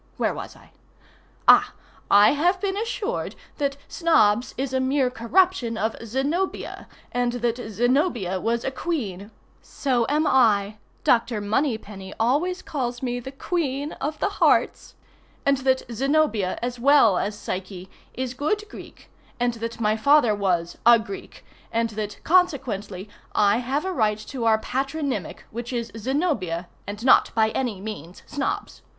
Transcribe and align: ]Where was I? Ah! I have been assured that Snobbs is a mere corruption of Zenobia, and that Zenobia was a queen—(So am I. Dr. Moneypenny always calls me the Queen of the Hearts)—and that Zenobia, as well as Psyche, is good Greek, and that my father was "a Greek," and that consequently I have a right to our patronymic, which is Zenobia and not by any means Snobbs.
]Where 0.17 0.33
was 0.33 0.55
I? 0.55 0.71
Ah! 1.47 1.73
I 2.09 2.31
have 2.31 2.59
been 2.59 2.75
assured 2.75 3.35
that 3.59 3.77
Snobbs 3.87 4.55
is 4.57 4.73
a 4.73 4.79
mere 4.79 5.11
corruption 5.11 5.77
of 5.77 5.95
Zenobia, 6.03 6.87
and 7.11 7.33
that 7.33 7.57
Zenobia 7.69 8.39
was 8.41 8.63
a 8.63 8.71
queen—(So 8.71 10.07
am 10.09 10.25
I. 10.25 10.77
Dr. 11.03 11.39
Moneypenny 11.39 12.15
always 12.19 12.63
calls 12.63 13.03
me 13.03 13.19
the 13.19 13.31
Queen 13.31 13.91
of 14.01 14.17
the 14.17 14.29
Hearts)—and 14.29 15.57
that 15.59 15.83
Zenobia, 15.91 16.57
as 16.63 16.79
well 16.79 17.19
as 17.19 17.37
Psyche, 17.37 17.87
is 18.15 18.33
good 18.33 18.63
Greek, 18.69 19.07
and 19.39 19.53
that 19.53 19.79
my 19.79 19.95
father 19.95 20.33
was 20.33 20.79
"a 20.83 20.97
Greek," 20.97 21.45
and 21.71 21.91
that 21.91 22.19
consequently 22.23 23.07
I 23.35 23.57
have 23.57 23.85
a 23.85 23.93
right 23.93 24.17
to 24.17 24.45
our 24.45 24.57
patronymic, 24.57 25.45
which 25.51 25.71
is 25.71 25.91
Zenobia 25.95 26.67
and 26.87 27.05
not 27.05 27.29
by 27.35 27.49
any 27.51 27.79
means 27.79 28.23
Snobbs. 28.25 28.81